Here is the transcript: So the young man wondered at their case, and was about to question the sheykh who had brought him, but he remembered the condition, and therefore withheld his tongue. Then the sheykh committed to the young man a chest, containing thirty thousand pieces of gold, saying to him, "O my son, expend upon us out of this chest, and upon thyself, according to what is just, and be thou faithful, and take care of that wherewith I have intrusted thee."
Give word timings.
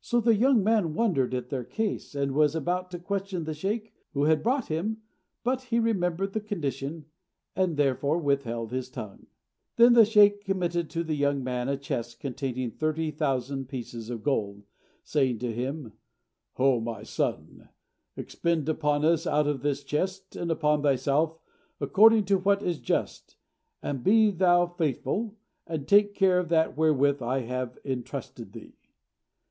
So 0.00 0.22
the 0.22 0.34
young 0.36 0.64
man 0.64 0.94
wondered 0.94 1.34
at 1.34 1.50
their 1.50 1.64
case, 1.64 2.14
and 2.14 2.32
was 2.32 2.54
about 2.54 2.90
to 2.92 2.98
question 2.98 3.44
the 3.44 3.52
sheykh 3.52 3.92
who 4.14 4.24
had 4.24 4.42
brought 4.42 4.68
him, 4.68 5.02
but 5.44 5.64
he 5.64 5.78
remembered 5.78 6.32
the 6.32 6.40
condition, 6.40 7.04
and 7.54 7.76
therefore 7.76 8.16
withheld 8.16 8.72
his 8.72 8.88
tongue. 8.88 9.26
Then 9.76 9.92
the 9.92 10.06
sheykh 10.06 10.46
committed 10.46 10.88
to 10.88 11.04
the 11.04 11.14
young 11.14 11.44
man 11.44 11.68
a 11.68 11.76
chest, 11.76 12.20
containing 12.20 12.70
thirty 12.70 13.10
thousand 13.10 13.68
pieces 13.68 14.08
of 14.08 14.22
gold, 14.22 14.62
saying 15.04 15.40
to 15.40 15.52
him, 15.52 15.92
"O 16.58 16.80
my 16.80 17.02
son, 17.02 17.68
expend 18.16 18.66
upon 18.66 19.04
us 19.04 19.26
out 19.26 19.46
of 19.46 19.60
this 19.60 19.84
chest, 19.84 20.36
and 20.36 20.50
upon 20.50 20.82
thyself, 20.82 21.38
according 21.82 22.24
to 22.24 22.38
what 22.38 22.62
is 22.62 22.78
just, 22.80 23.36
and 23.82 24.02
be 24.02 24.30
thou 24.30 24.64
faithful, 24.66 25.36
and 25.66 25.86
take 25.86 26.14
care 26.14 26.38
of 26.38 26.48
that 26.48 26.78
wherewith 26.78 27.20
I 27.20 27.40
have 27.40 27.76
intrusted 27.84 28.52
thee." 28.54 28.72